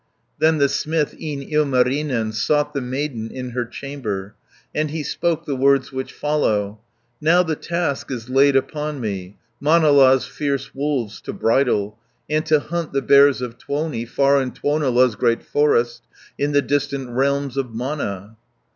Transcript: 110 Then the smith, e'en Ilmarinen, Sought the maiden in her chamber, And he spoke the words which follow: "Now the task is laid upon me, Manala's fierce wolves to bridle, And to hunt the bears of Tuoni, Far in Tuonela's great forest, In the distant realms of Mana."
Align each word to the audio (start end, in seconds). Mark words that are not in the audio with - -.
110 0.39 0.39
Then 0.39 0.57
the 0.57 0.67
smith, 0.67 1.15
e'en 1.21 1.41
Ilmarinen, 1.43 2.31
Sought 2.33 2.73
the 2.73 2.81
maiden 2.81 3.29
in 3.29 3.51
her 3.51 3.65
chamber, 3.65 4.33
And 4.73 4.89
he 4.89 5.03
spoke 5.03 5.45
the 5.45 5.55
words 5.55 5.91
which 5.91 6.11
follow: 6.11 6.79
"Now 7.21 7.43
the 7.43 7.55
task 7.55 8.09
is 8.09 8.27
laid 8.27 8.55
upon 8.55 8.99
me, 8.99 9.37
Manala's 9.59 10.25
fierce 10.25 10.73
wolves 10.73 11.21
to 11.21 11.33
bridle, 11.33 11.99
And 12.27 12.43
to 12.47 12.59
hunt 12.61 12.93
the 12.93 13.03
bears 13.03 13.43
of 13.43 13.59
Tuoni, 13.59 14.07
Far 14.07 14.41
in 14.41 14.53
Tuonela's 14.53 15.15
great 15.15 15.43
forest, 15.43 16.01
In 16.35 16.51
the 16.51 16.63
distant 16.63 17.11
realms 17.11 17.55
of 17.55 17.69
Mana." 17.69 18.37